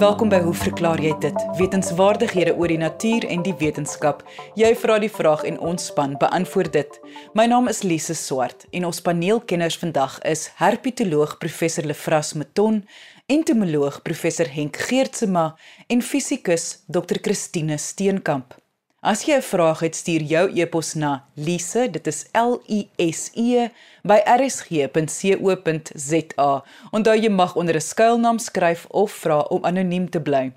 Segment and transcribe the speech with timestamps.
[0.00, 1.42] Welkom by Hoe verklaar jy dit?
[1.58, 4.22] Wetenskapwaardighede oor die natuur en die wetenskap.
[4.56, 6.96] Jy vra die vraag en ons span beantwoord dit.
[7.36, 12.80] My naam is Lise Swart en ons paneelkenners vandag is herpetoloog professor Lefras Meton,
[13.28, 15.50] entomoloog professor Henk Geertsema
[15.92, 18.56] en fisikus Dr Christine Steenkamp.
[19.00, 23.30] As jy 'n vraag het, stuur jou e-pos na lise, dit is L I S
[23.34, 23.68] E
[24.04, 24.90] by rsg.co.za.
[26.92, 30.52] Onthou jy mag onder 'n skuilnaam skryf of vra om anoniem te bly.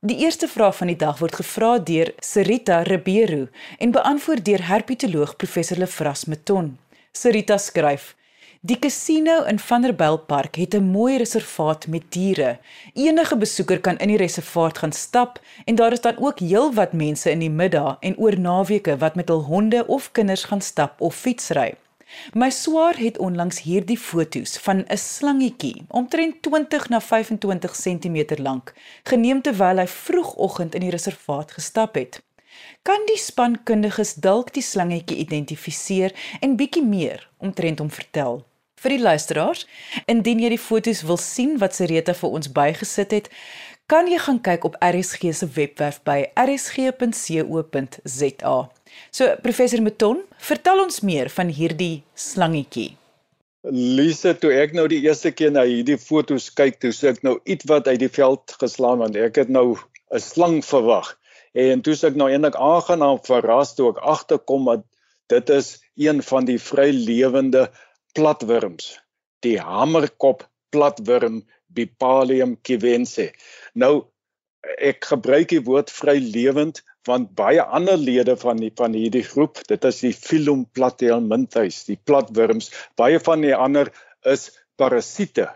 [0.00, 3.48] Die eerste vraag van die dag word gevra deur Serita Ribeiro
[3.78, 6.78] en beantwoord deur herpetoloog professor Lefras Meton.
[7.12, 8.16] Serita skryf:
[8.62, 12.58] Die casino in Vanderbijlpark het 'n mooi reservaat met diere.
[12.94, 17.30] Enige besoeker kan in die reservaat gaan stap en daar is dan ook heelwat mense
[17.30, 21.14] in die middag en oor naweke wat met hul honde of kinders gaan stap of
[21.14, 21.74] fietsry.
[22.32, 28.74] My swaar het onlangs hierdie foto's van 'n slangetjie omtrent 20 na 25 cm lank
[29.02, 32.22] geneem terwyl hy vroegoggend in die reservaat gestap het.
[32.82, 38.48] Kan die spankundiges dalk die slangetjie identifiseer en bietjie meer omtrent hom vertel?
[38.82, 39.66] Vir die luisteraars.
[40.10, 43.26] Indien jy die foto's wil sien wat Sereta vir ons bygesit het,
[43.90, 46.98] kan jy gaan kyk op RSG se webwerf by rsg.co.za.
[49.10, 52.96] So professor Meton, vertel ons meer van hierdie slangetjie.
[53.66, 57.34] Lise, toe ek nou die eerste keer na hierdie foto's kyk, toe sê ek nou
[57.44, 61.18] iets wat uit die veld geslaan want ek het nou 'n slang verwag.
[61.52, 64.82] En toe sê ek nou eintlik aangenaam verras toe ek agterkom dat
[65.28, 67.70] dit is een van die vrylewende
[68.16, 68.94] platwurms,
[69.44, 73.30] die hamerkop platwurm Bipalium kiwense.
[73.74, 74.10] Nou
[74.78, 79.84] ek gebruik die woord vrylewend want baie ander lede van die van hierdie groep, dit
[79.88, 82.68] is die Phylum Platyhelminthes, die platwurms,
[83.00, 83.88] baie van die ander
[84.28, 85.48] is parasiete.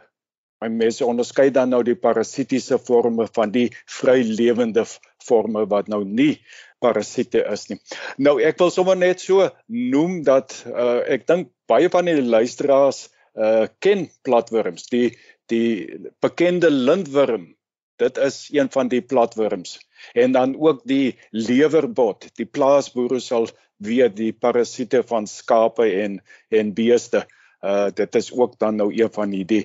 [0.64, 3.66] My mense onderskei dan nou die parasitiese forme van die
[3.98, 4.86] vrylewende
[5.20, 6.38] forme wat nou nie
[6.84, 7.80] parasiete is nie.
[8.20, 13.08] Nou ek wil sommer net so noem dat uh, ek dink baie van die luisteraars
[13.34, 14.86] uh ken platwurms.
[14.92, 15.16] Die
[15.50, 17.52] die bekende lintworm.
[18.00, 19.78] Dit is een van die platwurms.
[20.14, 22.28] En dan ook die lewerbot.
[22.38, 23.48] Die plaasboere sal
[23.82, 26.20] weet die parasiete van skape en
[26.50, 27.24] en beeste.
[27.62, 29.64] Uh dit is ook dan nou een van hierdie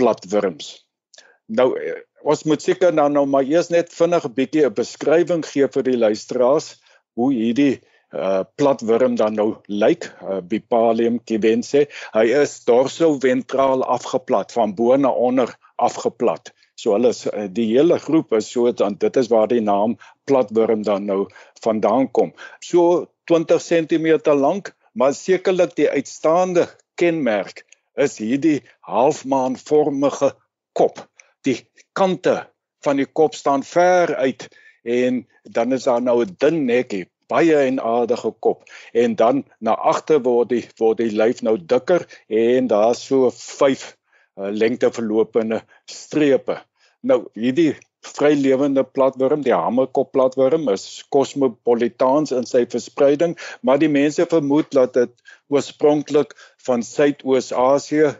[0.00, 0.86] platwurms.
[1.46, 1.74] Nou
[2.22, 5.82] ons moet seker dan nou maar eers net vinnig 'n bietjie 'n beskrywing gee vir
[5.82, 6.76] die luisteraars
[7.18, 7.80] hoe hierdie
[8.12, 10.04] uh platwurm dan nou lyk.
[10.22, 16.52] Uh, Bipalium kiwense hy is dorsoventraal afgeplat van bo na onder afgeplat.
[16.74, 19.96] So hulle is uh, die hele groep is so dan dit is waar die naam
[20.24, 21.26] platwurm dan nou
[21.64, 22.32] vandaan kom.
[22.60, 27.64] So 20 cm lank maar sekerlik die uitstaande kenmerk
[27.96, 30.34] is hierdie halfmaanvormige
[30.72, 31.08] kop
[31.46, 31.58] die
[31.92, 32.36] kante
[32.84, 34.48] van die kop staan ver uit
[34.82, 39.74] en dan is daar nou 'n dun nekkie baie en aardige kop en dan na
[39.74, 43.96] agter word die word die lyf nou dikker en daar's so vyf
[44.38, 46.60] uh, lengteverlopende strepe.
[47.00, 47.72] Nou hierdie
[48.02, 54.96] vrylewende platwurm, die hamerkop platwurm is kosmopolitaans in sy verspreiding, maar die mense vermoed dat
[54.98, 55.12] dit
[55.52, 56.34] oorspronklik
[56.66, 58.10] van Suidoos-Asië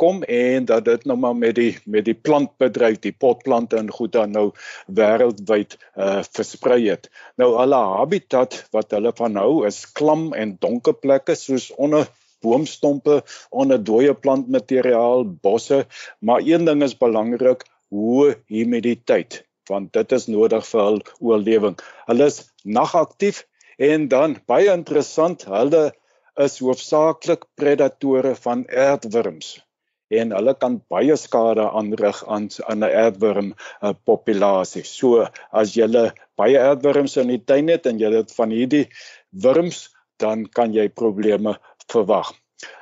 [0.00, 4.14] kom en dat dit nou maar met die met die plantbedryf, die potplante en goed
[4.16, 4.46] dan nou
[5.00, 7.10] wêreldwyd uh versprei het.
[7.40, 12.08] Nou hulle habitat wat hulle van hou is klam en donker plekke soos onder
[12.40, 15.82] boomstompe, onder dooie plantmateriaal, bosse,
[16.24, 21.76] maar een ding is belangrik, hoë humiditeit, want dit is nodig vir hul oorlewing.
[22.08, 23.44] Hulle is nagaktief
[23.76, 25.90] en dan baie interessant, hulle
[26.40, 29.58] is hoofsaaklik predatore van aardwurms
[30.10, 34.84] en hulle kan baie skade aanrig aan aan 'n aardwurm uh, populasie.
[34.84, 35.86] So as jy
[36.36, 38.86] baie aardwurms in die tuin het en jy het van hierdie
[39.30, 39.88] wurms,
[40.18, 41.56] dan kan jy probleme
[41.92, 42.32] verwag.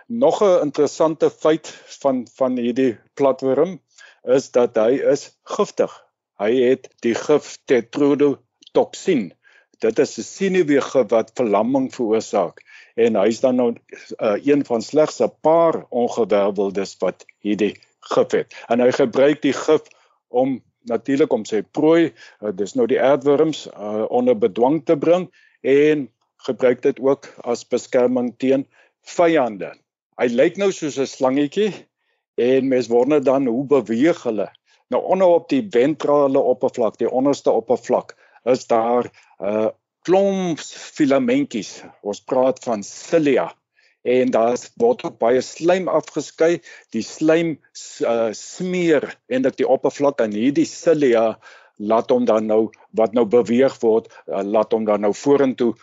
[0.08, 1.68] Nog 'n interessante feit
[2.00, 3.80] van van hierdie platwurm
[4.24, 5.92] is dat hy is giftig.
[6.38, 9.32] Hy het die gif tetrodotoxin.
[9.80, 12.64] Dit is 'n sineweegif wat verlamming veroorsaak
[12.98, 18.54] en hy's dan nou uh, een van slegs 'n paar ongewerveldes wat hierdie gif het.
[18.68, 19.86] En hy gebruik die gif
[20.28, 20.58] om
[20.90, 25.28] natuurlik om sy prooi, uh, dis nou die aardwurms uh, onder bedwang te bring
[25.60, 26.08] en
[26.46, 28.66] gebruik dit ook as beskerming teen
[29.02, 29.72] vyande.
[30.18, 31.72] Hy lyk nou soos 'n slangetjie
[32.34, 34.50] en mens wonder dan hoe beweeg hulle.
[34.90, 39.04] Nou onder op die ventrale oppervlak, die onderste oppervlak, is daar
[39.38, 39.68] 'n uh,
[40.08, 40.60] klomp
[40.96, 41.82] filamentjies.
[42.02, 43.50] Ons praat van cilia
[44.08, 46.58] en daar word ook baie slijm afgeskei.
[46.96, 51.34] Die slijm uh, smeer en dit die oppervlak en hierdie cilia
[51.78, 52.62] laat hom dan nou
[52.98, 55.74] wat nou beweeg word, uh, laat hom dan nou vorentoe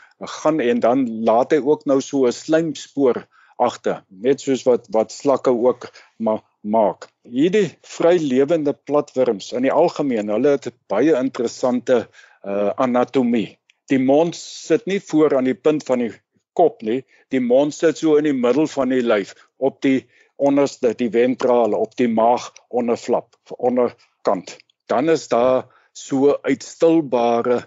[0.42, 3.26] gaan en dan laat hy ook nou so 'n slijmspoor
[3.62, 7.08] agter, net soos wat wat slakke ook ma maak.
[7.24, 12.08] Hierdie vrylewende platwurms in die algemeen, hulle het baie interessante
[12.44, 13.60] uh, anatomie.
[13.92, 16.12] Die mond sit nie voor aan die punt van die
[16.58, 17.04] kop nie.
[17.30, 20.06] Die mond sit so in die middel van die lyf op die
[20.36, 24.58] onderste, die ventrale, op die maag onderflap, onderkant.
[24.92, 27.64] Dan is daar so uitstilbare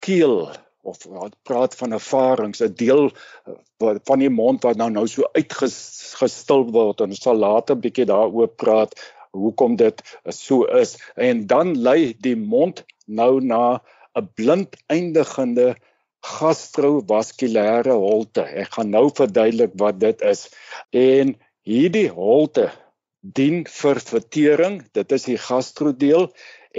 [0.00, 0.54] keel
[0.86, 1.02] of
[1.42, 3.10] praat van 'n farings, 'n deel
[3.78, 8.06] van die mond wat nou nou so uitgestil word en ons sal later 'n bietjie
[8.06, 8.94] daaroor praat
[9.30, 13.82] hoekom dit so is en dan lei die mond nou na
[14.16, 15.66] 'n blind eindigende
[16.26, 18.44] gastrovaskulêre holte.
[18.62, 20.46] Ek gaan nou verduidelik wat dit is.
[20.90, 21.34] En
[21.68, 22.70] hierdie holte
[23.20, 26.30] dien vir vertering, dit is die gastrodeel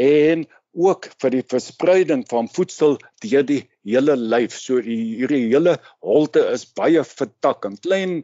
[0.08, 0.46] en
[0.88, 4.58] ook vir die verspreiding van voedsel deur die hele lyf.
[4.58, 8.18] So hierdie hele holte is baie vertak en klein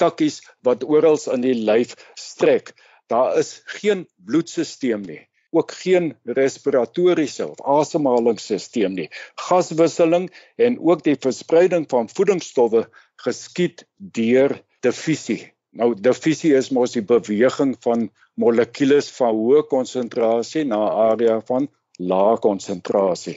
[0.00, 2.74] takkies wat oral in die lyf strek.
[3.10, 9.08] Daar is geen bloedstelsel nie ook geen respiratoriese of asemhalingsstelsel nie.
[9.34, 12.86] Gaswisseling en ook die verspreiding van voedingsstowwe
[13.24, 15.52] geskied deur diffusie.
[15.70, 18.08] Nou diffusie is mos die beweging van
[18.40, 21.68] molekules van hoë konsentrasie na 'n area van
[21.98, 23.36] lae konsentrasie.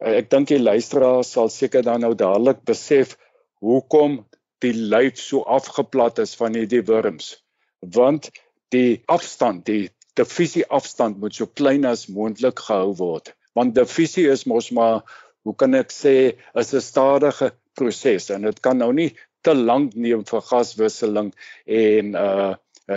[0.00, 3.16] Ek dink die luisteraars sal seker dan nou dadelik besef
[3.60, 4.24] hoekom
[4.64, 7.36] die lyf so afgeplat is van hierdie wurms.
[7.80, 8.30] Want
[8.74, 14.46] die afstand, die diffusie afstand moet so klein as moontlik gehou word want diffusie is
[14.46, 15.02] mos maar
[15.42, 16.16] hoe kan ek sê
[16.62, 19.12] is 'n stadige proses en dit kan nou nie
[19.42, 21.32] te lank neem vir gaswisseling
[21.66, 22.56] en uh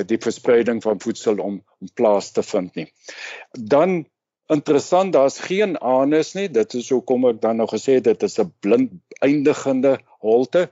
[0.09, 2.87] die verspreiding van voedsel om om plaas te vind nie.
[3.51, 4.05] Dan
[4.49, 6.47] interessant, daar's geen anus nie.
[6.49, 10.69] Dit is hoekom ek dan nog gesê dit is 'n blind eindigende holte.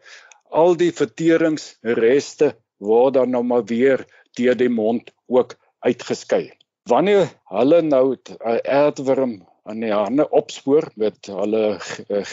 [0.49, 5.55] Al die verteringsreste word dan nou maar weer deur die mond ook
[5.85, 6.51] uitgeskei.
[6.89, 9.33] Wanneer hulle nou 'n aardworm
[9.71, 11.77] aan die hande opspoor met hulle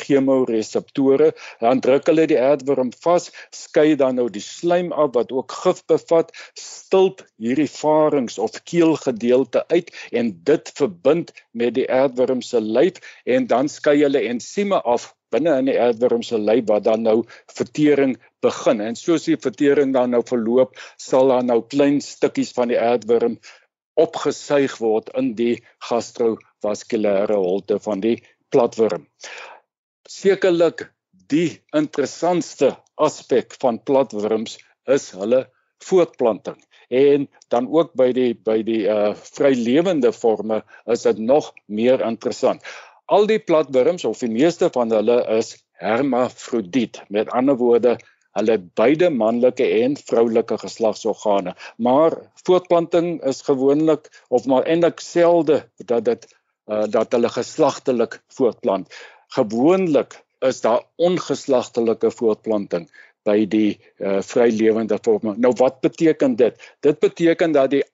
[0.00, 1.30] chemoreseptore,
[1.62, 5.84] dan druk hulle die aardworm vas, skei dan nou die slijm af wat ook gif
[5.90, 12.98] bevat, stilp hierdie farings of keelgedeelte uit en dit verbind met die aardworm se lyf
[13.26, 17.18] en dan skei hulle ensieme af binne in die aardworm se lyf wat dan nou
[17.52, 18.80] vertering begin.
[18.80, 23.38] En soos die vertering dan nou verloop sal daar nou klein stukkies van die aardworm
[23.98, 25.58] opgesuig word in die
[26.58, 29.06] gastrovaskulêre holte van die platworm.
[30.08, 30.90] Sekerlik
[31.28, 35.48] die interessantste aspek van platworms is hulle
[35.84, 36.58] voortplanting
[36.90, 42.62] en dan ook by die by die uh vrylewende forme is dit nog meer interessant.
[43.06, 47.02] Al die platwurms of die meeste van hulle is hermafrodiet.
[47.08, 47.98] Met ander woorde,
[48.36, 51.54] hulle het beide manlike en vroulike geslagsorgane.
[51.76, 56.26] Maar voortplanting is gewoonlik of maar eintlik selde dat dit
[56.68, 58.94] uh, dat hulle geslagtelik voortplant.
[59.36, 62.88] Gewoonlik is daar ongeslagtelike voortplanting
[63.26, 65.34] by die uh, vrylewende forme.
[65.36, 66.56] Nou wat beteken dit?
[66.80, 67.84] Dit beteken dat die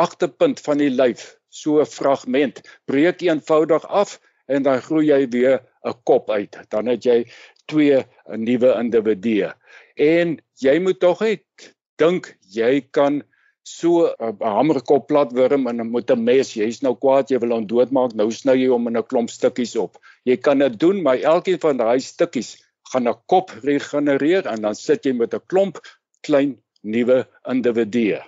[0.00, 5.60] agterpunt van die lyf, so 'n fragment, breek eenvoudig af en dan groei jy weer
[5.84, 6.56] 'n kop uit.
[6.68, 7.24] Dan het jy
[7.66, 9.52] twee nuwe individue.
[9.94, 13.22] En jy moet tog net dink jy kan
[13.62, 18.14] so 'n hamerkop platwurm en met 'n mes, jy's nou kwaad, jy wil hom doodmaak,
[18.14, 19.98] nou sny jy hom in 'n klomp stukkies op.
[20.24, 22.56] Jy kan dit doen, maar elkeen van daai stukkies
[22.92, 25.80] gaan 'n kop regenereer en dan sit jy met 'n klomp
[26.22, 28.20] klein nuwe individue.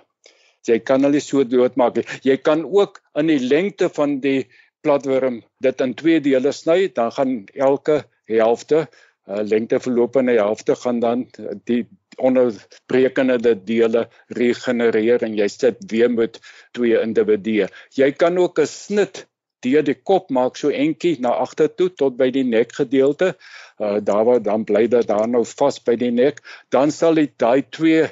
[0.65, 2.23] Jy kan hulle so doodmaak.
[2.23, 4.47] Jy kan ook in die lengte van die
[4.81, 8.87] platworm dit in twee dele sny, dan gaan elke helfte
[9.27, 11.27] uh, lengte verloop in 'n helfte gaan dan
[11.65, 11.85] die
[12.17, 16.39] onderbrekende dele regenereer en jy sit weer met
[16.71, 17.67] twee individue.
[17.95, 19.25] Jy kan ook 'n snit
[19.65, 23.35] deur die kop maak so entjie na agter toe tot by die nekgedeelte.
[23.79, 27.33] Uh daar waar dan bly dit daar nou vas by die nek, dan sal dit
[27.37, 28.07] daai twee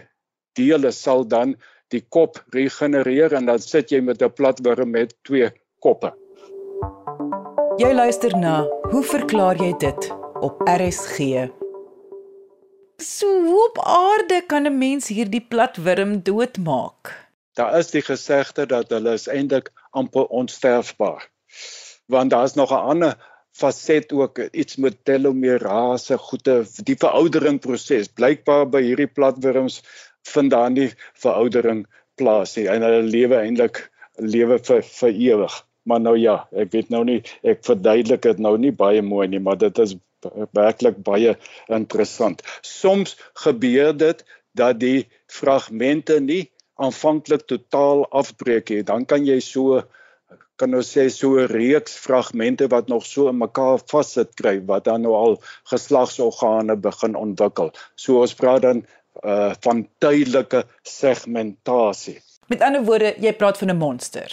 [0.57, 1.55] dele sal dan
[1.93, 6.13] die kop regenereer en dan sit jy met 'n platworm met twee koppe.
[7.77, 11.49] Jy luister na Hoe verklaar jy dit op RSG?
[13.03, 13.29] So
[13.65, 17.11] op aarde kan 'n mens hierdie platwurm doodmaak.
[17.59, 21.29] Daar is die gesegde dat hulle is eintlik amper onsterfbaar.
[22.05, 23.17] Want daar's nog 'n ander
[23.51, 29.81] faset ook iets met telomerase goede die veroudering proses blykbaar by hierdie platwurms
[30.33, 33.83] vind daar nie veroudering plaas nie en hulle lewe eintlik
[34.15, 38.55] lewe vir vir ewig maar nou ja ek weet nou nie ek verduidelik dit nou
[38.57, 39.95] nie baie mooi nie maar dit is
[40.55, 41.35] werklik baie
[41.67, 44.23] interessant soms gebeur dit
[44.55, 46.45] dat die fragmente nie
[46.81, 49.83] aanvanklik totaal afbreek nie dan kan jy so
[50.61, 54.85] kan ons sê so 'n reeks fragmente wat nog so in mekaar vassit kry wat
[54.85, 55.33] dan nou al
[55.71, 57.71] geslagsorgane begin ontwikkel.
[57.95, 58.85] So ons praat dan
[59.23, 62.19] uh van tydelike segmentasie.
[62.47, 64.29] Met ander woorde, jy praat van 'n monster.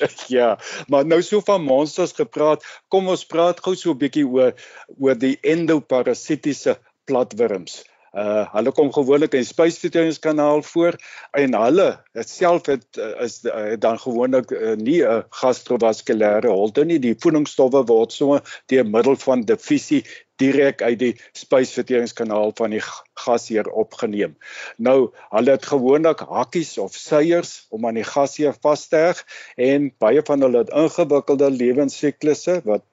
[0.36, 0.58] ja,
[0.88, 4.52] maar nou so van monsters gepraat, kom ons praat gou so 'n bietjie oor
[4.98, 7.82] oor die endoparasitiese platwurms.
[8.12, 10.98] Uh hulle kom gewoonlik in spysverteringskanaal voor
[11.32, 11.86] en hulle
[12.28, 16.98] self het uh, is uh, dan gewoonlik uh, nie 'n gastrovaskulêre holte nie.
[17.00, 20.04] Die voedingsstowwe word so deur middel van diffusie
[20.42, 22.82] direk uit die spysverteringskanaal van die
[23.24, 24.36] gasheer opgeneem.
[24.76, 29.22] Nou, hulle het gewoonlik hakkies of seiers om aan die gasheer vas te heg
[29.70, 32.86] en baie van hulle het ingewikkelde lewensiklusse wat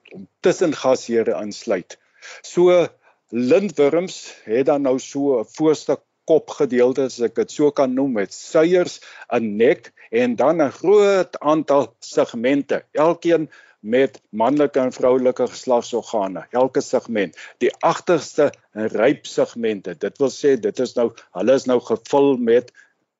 [0.46, 1.98] tussen gasheere insluit.
[2.42, 2.86] So
[3.30, 5.98] lintworms het dan nou so 'n voorste
[6.30, 9.00] kopgedeelte as ek dit so kan noem met suiers,
[9.32, 13.50] 'n nek en dan 'n groot aantal segmente, elkeen
[13.80, 17.36] met manlike en vroulike geslagsorgane, elke segment.
[17.58, 22.72] Die agterste ryp segmente, dit wil sê dit is nou hulle is nou gevul met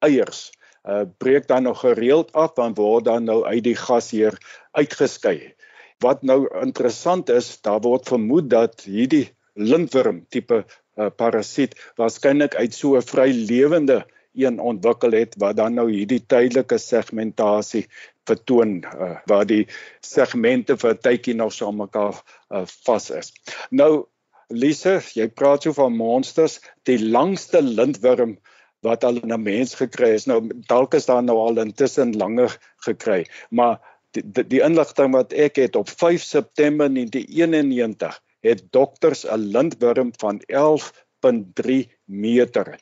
[0.05, 0.51] eiers.
[0.85, 4.37] Uh breek dan nog gereeld af en word dan nou uit die gasheer
[4.73, 5.53] uitgeskei.
[6.01, 12.75] Wat nou interessant is, daar word vermoed dat hierdie lintworm tipe uh, parasiet waarskynlik uit
[12.75, 17.87] so 'n vrylewende een ontwikkel het wat dan nou hierdie tydelike segmentasie
[18.29, 19.67] vertoon uh, waar die
[20.01, 22.17] segmente vir 'n tydjie nog saam mekaar
[22.51, 23.33] uh, vas is.
[23.71, 24.07] Nou
[24.51, 28.39] Lise, jy praat so van monsters, die langste lintworm
[28.83, 30.27] wat al 'n mens gekry is.
[30.27, 33.79] Nou dalk is daar nou al intussen langer gekry, maar
[34.11, 40.13] die, die, die inligting wat ek het op 5 September 1991 het dokters 'n lintworm
[40.19, 42.79] van 11.3 meter.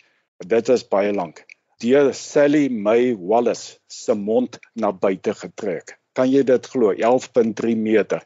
[0.46, 1.44] Dit is baie lank.
[1.78, 5.94] Deur Sally May Wallace se mond na buite getrek.
[6.18, 6.90] Kan jy dit glo?
[6.90, 8.24] 11.3 meter.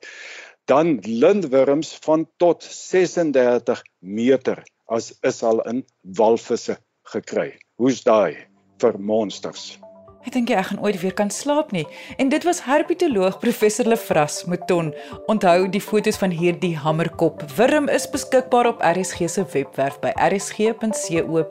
[0.64, 5.84] Dan lintworms van tot 36 meter as is al in
[6.16, 6.78] walvisse
[7.12, 7.52] gekry.
[7.76, 8.36] Hoe's daai
[8.80, 9.78] vir monsters?
[10.22, 11.86] Ek dink ek gaan ooit weer kan slaap nie.
[12.16, 14.94] En dit was herpetoloog professor Lefras Mouton.
[15.28, 21.42] Onthou die foto's van hierdie hamerkop wurm is beskikbaar op RSG se webwerf by rsg.co.za.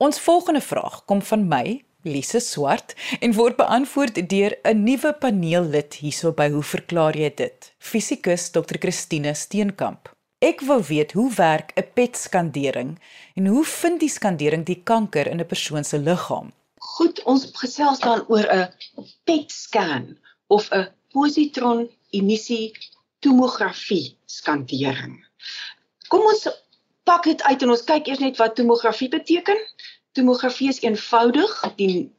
[0.00, 5.98] Ons volgende vraag kom van my, Lise Swart, en word beantwoord deur 'n nuwe paneellid
[6.00, 7.68] hierso by Hoe verklaar jy dit?
[7.78, 8.78] Fisikus Dr.
[8.80, 10.08] Christine Steenkamp.
[10.38, 12.96] Ek wou weet hoe werk 'n PET-skandering
[13.36, 16.48] en hoe vind die skandering die kanker in 'n persoon se liggaam?
[16.78, 18.72] Goed, ons gesels dan oor 'n
[19.24, 20.16] PET-scan
[20.48, 22.72] of 'n positron emissie
[23.18, 25.20] tomografie skandering.
[26.08, 26.48] Kom ons
[27.10, 29.58] pak dit uit en ons kyk eers net wat tomografie beteken.
[30.18, 32.10] Tomografie is eenvoudig die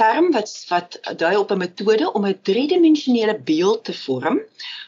[0.00, 4.40] term wat wat dui op 'n metode om 'n driedimensionele beeld te vorm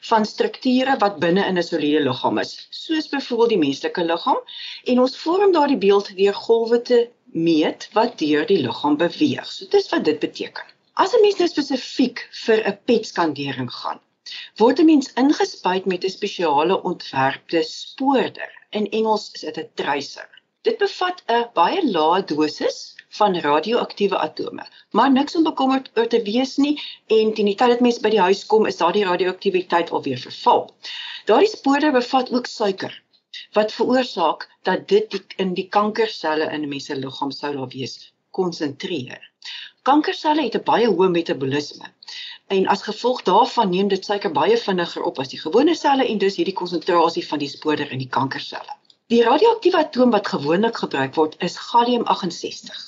[0.08, 4.40] van strukture wat binne in 'n soliede liggaam is, soos byvoorbeeld die menslike liggaam,
[4.84, 6.98] en ons vorm daardie beeld deur golwe te
[7.48, 9.46] meet wat deur die liggaam beweeg.
[9.52, 10.66] So dis wat dit beteken.
[10.94, 14.00] As 'n mens nou spesifiek vir 'n PET-skandering gaan,
[14.56, 18.52] word 'n mens ingespuit met 'n spesiale ontwerpte spoorder.
[18.70, 20.28] In Engels is dit 'n tracer.
[20.68, 22.78] Dit bevat 'n baie lae dosis
[23.18, 24.64] van radioaktiewe atome.
[24.98, 26.72] Maar niks om bekommerd oor te wees nie
[27.16, 30.60] en teen die tyd dat mense by die huis kom, is daardie radioaktiwiteit alweer verval.
[31.30, 32.98] Daardie spore bevat ook suiker
[33.56, 37.72] wat veroorsaak dat dit die, in die kankerselle in 'n mens se liggaam sou daar
[37.76, 37.96] wees
[38.40, 39.22] konsentreer.
[39.82, 41.88] Kankerselle het 'n baie hoë metabolisme
[42.58, 46.18] en as gevolg daarvan neem dit suiker baie vinniger op as die gewone selle en
[46.18, 48.79] dus hierdie konsentrasie van die spoor in die kankerselle.
[49.10, 52.82] Die radioaktiewe atoom wat gewoonlik gebruik word is gallium 68.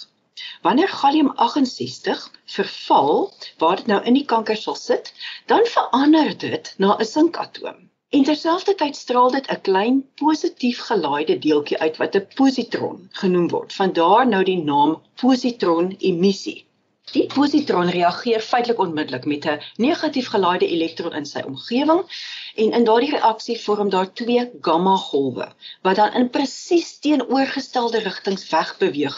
[0.66, 2.20] Wanneer gallium 68
[2.56, 5.10] verval waar dit nou in die kanker sal sit,
[5.50, 7.80] dan verander dit na 'n sinkatoom.
[8.14, 13.72] En terselfdertyd straal dit 'n klein positief gelaaide deeltjie uit wat 'n positron genoem word.
[13.72, 16.66] Vandaar nou die naam positron emissie.
[17.12, 22.06] Die positron reageer feitelik onmiddellik met 'n negatief gelaaide elektron in sy omgewing
[22.54, 25.48] en in daardie reaksie vorm daar twee gamma golwe
[25.82, 29.16] wat dan in presies teenoorgestelde rigtings wegbeweeg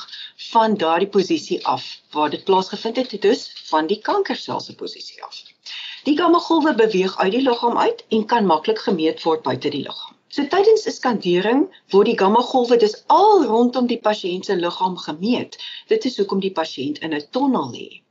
[0.51, 5.43] van daardie posisie af waar dit plaasgevind het, dus van die kankersel se posisie af.
[6.05, 10.17] Die gamma-golwe beweeg uit die liggaam uit en kan maklik gemeet word buite die liggaam.
[10.29, 11.61] So tydens 'n skandering
[11.95, 15.57] word die gamma-golwe dus al rondom die pasiënt se liggaam gemeet.
[15.89, 18.03] Dit is hoekom die pasiënt in 'n tonnel lê.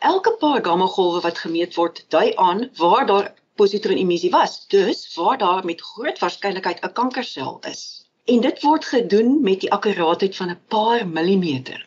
[0.00, 5.64] Elke paar gamma-golwe wat gemeet word, dui aan waar daar positronemissie was, dus waar daar
[5.64, 8.10] met groot waarskynlikheid 'n kankersel is.
[8.24, 11.86] En dit word gedoen met die akkuraatheid van 'n paar millimeter.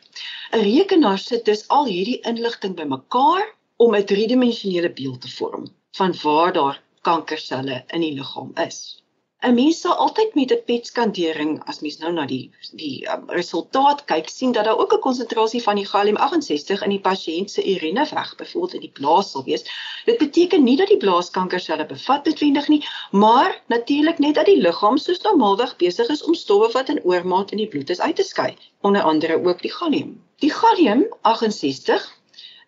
[0.51, 6.15] 'n Rekenaar sit dus al hierdie inligting bymekaar om 'n driedimensionele beeld te vorm van
[6.23, 9.03] waar daar kankerselle in die liggaam is.
[9.45, 13.99] 'n Mens sal altyd met 'n PET-skandering as mens nou na die die um, resultaat
[14.11, 18.05] kyk, sien dat daar ook 'n konsentrasie van die gallium-68 in die pasiënt se urine
[18.13, 19.65] weg, byvoorbeeld in die blaas sal wees.
[20.05, 24.97] Dit beteken nie dat die blaaskankerselle bevat noodwendig nie, maar natuurlik net dat die liggaam
[24.97, 28.23] soos normaalweg besig is om stowwe wat in oormaat in die bloed is uit te
[28.23, 30.21] skei, onder andere ook die gallium.
[30.39, 32.09] Die gallium-68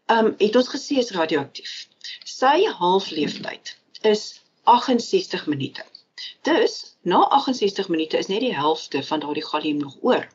[0.08, 1.88] um het ons gesê is radioaktief.
[2.24, 5.84] Sy halfleeftyd is 68 minute.
[6.42, 10.28] Dus na 68 minute is net die helfte van daardie gallium nog oor.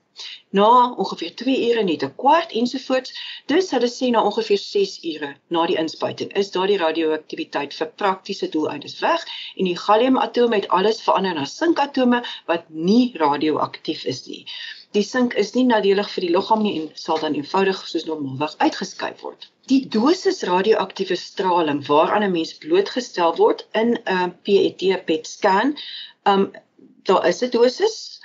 [0.50, 3.14] Na ongeveer 2 ure net 'n kwart ensovoorts,
[3.52, 8.48] dus hulle sê na ongeveer 6 ure na die inspuiting is daardie radioaktiwiteit vir praktiese
[8.56, 9.24] doeleindes weg
[9.56, 12.22] en die galliumatome het alles verander na sinkatome
[12.52, 14.42] wat nie radioaktief is nie.
[14.98, 18.60] Die sink is nie nadelig vir die liggaam nie en sal dan eenvoudig soos normaalweg
[18.68, 25.04] uitgeskei word die dosis radioaktiewe straling waaraan 'n mens blootgestel word in 'n uh, PET
[25.06, 25.76] PET scan,
[26.26, 26.50] um
[27.02, 28.20] daar is 'n dosis.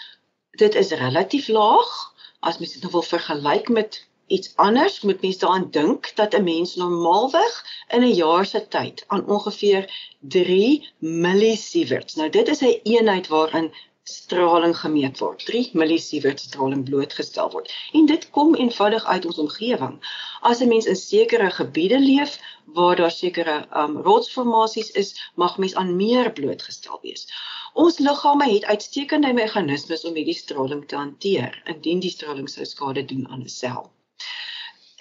[0.52, 1.92] Dit is relatief laag.
[2.40, 6.44] As mens dit nou wil vergelyk met iets anders, moet mens daaraan dink dat 'n
[6.44, 12.16] mens normaalweg in 'n jaar se tyd aan ongeveer 3 millisieverts.
[12.16, 13.74] Nou dit is 'n eenheid waarin
[14.08, 15.46] straling gemeet word.
[15.46, 17.72] 3 millisievert straling blootgestel word.
[17.94, 19.98] En dit kom eenvoudig uit ons omgewing.
[20.42, 25.76] As 'n mens in sekere gebiede leef waar daar sekere um rotsformasies is, mag mens
[25.76, 27.28] aan meer blootgestel wees.
[27.74, 33.06] Ons liggame het uitstekende meganismes om hierdie straling te hanteer indien die straling sou skade
[33.06, 33.92] doen aan 'n sel.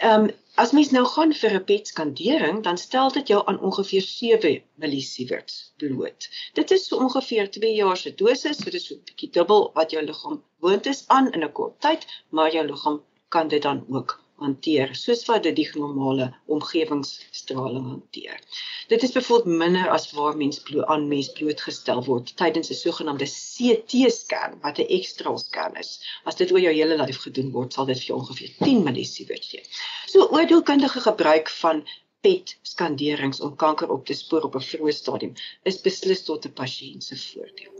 [0.03, 0.31] Um
[0.63, 4.63] as mens nou gaan vir 'n PET skandering, dan stel dit jou aan ongeveer 7
[4.83, 6.29] millisieverts bloot.
[6.55, 9.91] Dit is so ongeveer 2 jaar se dosis, so dis so 'n bietjie dubbel wat
[9.91, 13.85] jou liggaam woond is aan in 'n kort tyd, maar jou liggaam kan dit dan
[13.89, 18.41] ook hanteer soos wat dit die normale omgewingsstraling hanteer.
[18.89, 23.27] Dit is byvoorbeeld minder as waar mens bloot aan mens blootgestel word tydens 'n sogenaamde
[23.27, 26.01] CT-scan wat 'n ekstra scan is.
[26.25, 29.45] As dit oor jou hele lyf gedoen word, sal dit vir jou ongeveer 10 millisievert
[29.45, 29.63] gee.
[30.07, 31.85] So oordeelkundige gebruik van
[32.21, 36.53] PET skanderings om kanker op te spoor op 'n vroeë stadium is beslis tot 'n
[36.53, 37.73] pasiënt se voordeel.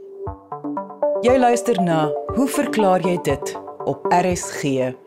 [1.21, 5.06] Jy luister na, hoe verklaar jy dit op RSG?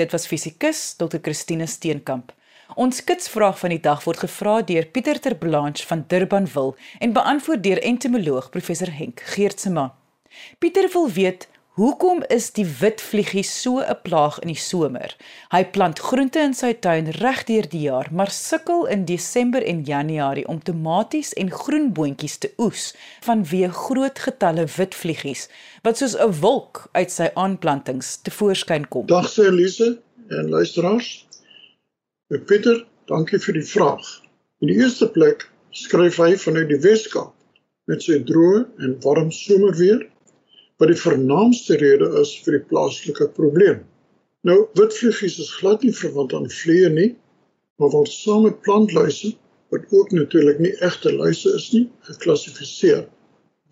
[0.00, 1.18] Dit was fisikus Dr.
[1.20, 2.30] Christine Steenkamp.
[2.80, 6.72] Ons kitsvraag van die dag word gevra deur Pieter Terblanche van Durbanville
[7.04, 9.90] en beantwoord deur entomoloog professor Henk Geertsma.
[10.58, 11.49] Pieter wil weet
[11.80, 15.14] Hoekom is die wit vliegie so 'n plaag in die somer?
[15.48, 20.44] Hy plant groente in sy tuin regdeur die jaar, maar sukkel in Desember en Januarie
[20.48, 22.92] om tomaties en groenboontjies te oes
[23.28, 25.46] vanweë groot getalle wit vliegies
[25.82, 29.06] wat soos 'n wolk uit sy aanplantings te voorskyn kom.
[29.06, 31.26] Dag sê Elise en luisteraars.
[32.30, 34.04] Ek Pieter, dankie vir die vraag.
[34.60, 37.32] In die eerste plek skryf hy vanuit die Weskaap
[37.86, 40.09] met sy droë en warm somerweer
[40.80, 43.82] wat die vernaamste rede is vir die plaaslike probleem.
[44.48, 47.10] Nou, witvliegies is glad nie verwant aan vliee nie,
[47.76, 49.34] maar word saam met plantluise,
[49.74, 53.04] wat ook natuurlik nie egte luise is nie, geklassifiseer.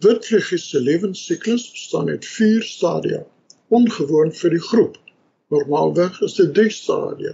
[0.05, 3.25] Witvliegies se lewensiklus bestaan uit 4 stadia,
[3.73, 5.01] ongewoon vir die groep.
[5.49, 7.33] Normaalweg is dit 3 stadia.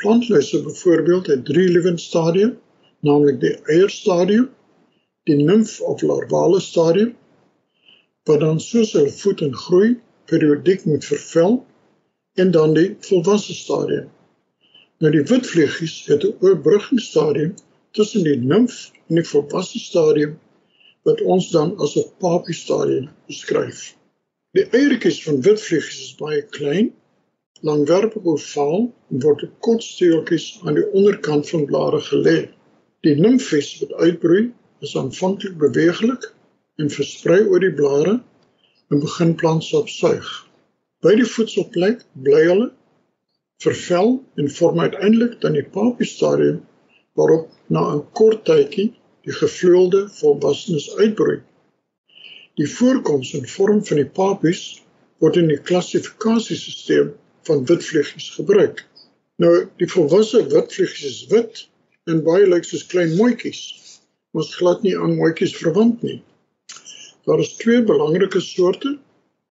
[0.00, 2.54] Plantluise byvoorbeeld het 3 lewensstadia,
[3.04, 4.48] naamlik die eierstadium,
[5.28, 7.12] die nimf of larvale stadium
[8.28, 9.90] wat dan soos hulle voed en groei
[10.30, 11.56] periodiek moet vervel
[12.34, 14.08] en dan die volwasse stadium.
[15.02, 17.54] Nou die witvliegies het 'n oorbruggingsstadium
[17.90, 20.38] tussen die nimf en die volwasse stadium
[21.02, 23.96] wat ons dan as 'n papie stadium beskryf.
[24.52, 26.92] Die eiertjies van witvliegies is baie klein,
[27.60, 32.38] langwerpig ovaal en word op kort steeltjies aan die onderkant van blare gelê.
[33.00, 36.34] Die nimfies wat uitbroei is aanvanklik beweeglik
[36.80, 38.14] en versprei oor die blare
[38.92, 40.28] en begin plantsap suig.
[41.02, 42.68] By die voedselplek bly hulle
[43.62, 46.62] vervel en vorm uiteindelik dan die papie stadium
[47.18, 48.88] waarop na 'n kort tydjie
[49.26, 51.40] die gevleelde volwassenes uitbroei.
[52.60, 54.62] Die voorkoms en vorm van die papies
[55.22, 57.12] word in die klassifikasiesisteem
[57.48, 58.82] van witvliegies gebruik.
[59.36, 61.68] Nou die volwasse witvliegies is wit
[62.10, 63.62] en baie lyk soos klein mooitjies.
[64.32, 66.22] Ons glad nie aan mooitjies verwant nie.
[67.24, 68.98] Daar is twee belangrike soorte,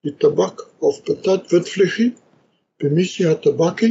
[0.01, 2.13] die tabak of patat witvliegie,
[2.79, 3.89] Bemisia tabaki,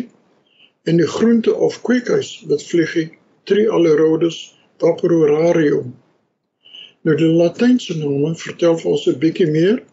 [0.88, 3.10] en die groente of kweekhuis witvliegie,
[3.44, 4.38] Trialerodus
[4.80, 5.92] paparorarium.
[7.04, 9.84] Nou die Latynse name vertel vir ons 'n bietjie meer.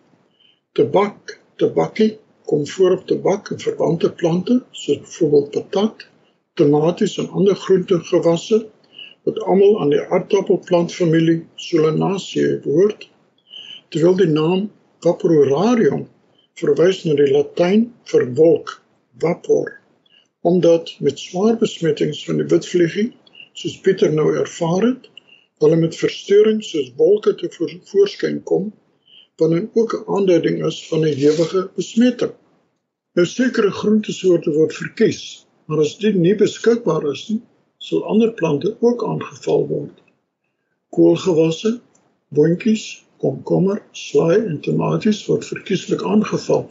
[0.80, 2.08] Tabak, tabaki
[2.48, 6.08] kom voor op tabak en verwante plante, soos byvoorbeeld patat,
[6.54, 8.66] tomaties en ander groentegewasse
[9.24, 13.12] wat almal aan die aardappelplantfamilie Solanaceae behoort
[13.94, 14.70] terwyl die naam
[15.06, 16.08] Vaporarium
[16.58, 18.72] verwys na die Latyn vir wolk,
[19.22, 19.74] vapor,
[20.50, 23.12] omdat met swaar besmettings van die witvliegie,
[23.54, 25.10] soos Pieter nou ervaar het,
[25.62, 27.50] hulle met verstoring soos wolke te
[27.92, 28.72] voorskyn kom,
[29.38, 32.34] wat dan ook 'n aanduiding is van 'n ewige besmetting.
[33.14, 37.42] Nou sekere groentesoorte word verkies, maar as dit nie beskikbaar is nie,
[37.78, 39.98] sal ander plante ook aangeval word.
[40.90, 41.80] Koolgewasse,
[42.30, 46.66] boontjies, komkommer, slaai en tomaties word verkieslik aangeval.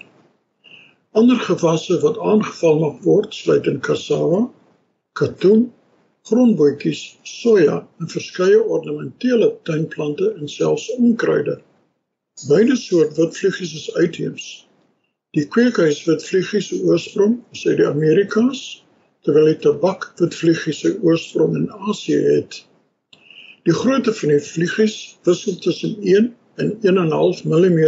[1.18, 4.46] Ander gewasse wat aangeval mag word, sluit in cassava,
[5.18, 5.66] katoen,
[6.28, 11.58] grondbootjies, soja en verskeie ornamentele tuinplante en selfs onkruide.
[12.48, 14.46] Beide soort witvliegies is uitheems.
[15.36, 18.62] Die kweekhuis witvliegies se oorsprong is uit die Amerikas,
[19.24, 22.62] terwyl die tabak witvliegies se oorsprong in Asië het.
[23.68, 27.80] Die grootte van die vliegies wissel tussen 1 en 1.5 mm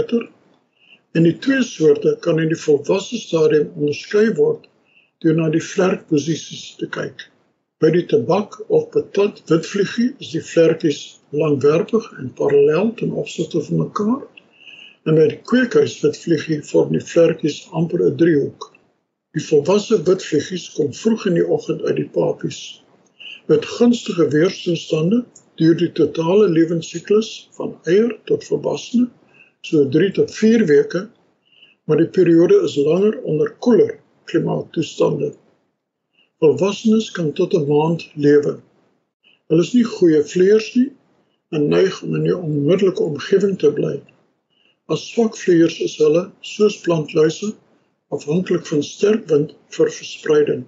[1.14, 4.64] en die twee soorte kan in die volwasse stadium onderskei word
[5.22, 7.22] deur na die vlerkposisies te kyk.
[7.82, 11.00] By die tabak of patat witvliegie is die vlerkies
[11.42, 14.22] langwerpig en parallel ten opsigte van mekaar.
[15.06, 18.70] En by die kweekhuis witvliegie vorm die vlerkies amper 'n driehoek.
[19.36, 22.60] Die volwasse witvliegies kom vroeg in die oggend uit die papies.
[23.46, 25.24] Met gunstige weerstoestande
[25.60, 29.10] duur die totale lewensiklus van eier tot volwassene
[29.64, 31.06] so 3 tot 4 weke,
[31.84, 33.94] maar die periode is langer onder koeler
[34.28, 35.32] klimaattoestande.
[36.40, 38.60] Volwassenes kan tot 'n maand lewe.
[39.48, 40.90] Hulle is nie goeie vleiers nie
[41.50, 44.00] en neig om in 'n onmiddellike omgewing te bly.
[44.88, 47.54] As swak vleiers is hulle, soos plantluise,
[48.10, 50.64] afhanklik van sterk wind vir verspreiding.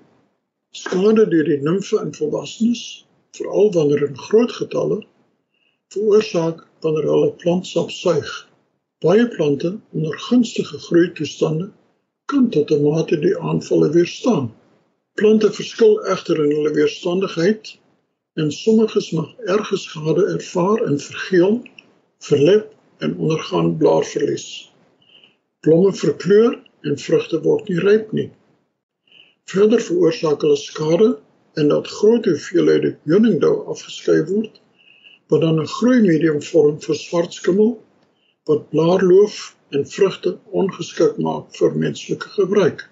[0.72, 3.06] Skade deur die nimfe in volwassenes
[3.38, 5.01] veral wanneer in groot getalle
[5.94, 8.31] veroorsaak wanneer hulle plantsap suig.
[9.05, 11.70] Baie plante onder gunstige groeitoestande
[12.33, 14.46] kan tot 'n mate die aanvalle weerstaan.
[15.14, 17.77] Plante verskil egter in hulle weerstandigheid
[18.42, 21.55] en sommiges mag erge skade ervaar en vergeel,
[22.18, 24.72] verlep en ondergaan blaarverlies.
[25.61, 28.31] Blomme verkleur en vrugte word nie ryp nie.
[29.44, 31.09] Verder veroorsaak hulle skade
[31.61, 34.61] en dat groot hoeveelhede honingdou afgeskei word
[35.33, 37.71] wat dan 'n groei medium vorm vir swartskimmel
[38.51, 39.38] wat blaarloof
[39.77, 42.85] en vrugte ongeskik maak vir menslike gebruik.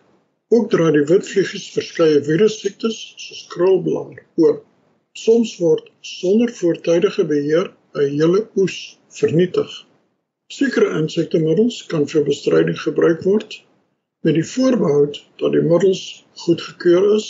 [0.54, 4.56] Ook dra die witvliegies verskeie virussiektes soos krulblaar oor.
[5.24, 9.70] Soms word sonder voortydige beheer 'n hele oes vernietig.
[10.58, 13.62] Sekere insektemiddels kan vir bestryding gebruik word
[14.24, 15.06] met die voorbehou
[15.42, 17.28] dat die middels goedgekeur is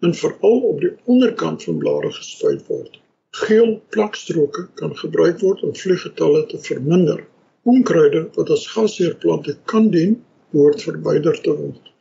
[0.00, 3.00] en veral op die onderkant van blare gespuit word.
[3.30, 7.24] Geel plakstroke kan gebruik word om vlieggetalle te verminder.
[7.62, 10.16] Onkruide wat as gasheerplante kan dien,
[10.54, 11.92] behoort verwyder te word.